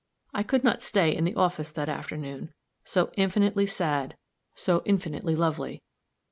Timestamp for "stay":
0.81-1.15